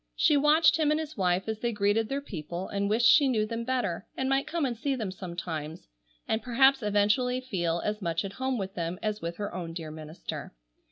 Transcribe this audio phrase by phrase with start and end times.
[0.15, 3.45] She watched him and his wife as they greeted their people, and wished she knew
[3.45, 5.87] them better, and might come and see them sometimes,
[6.27, 9.91] and perhaps eventually feel as much at home with them as with her own dear
[9.91, 10.55] minister.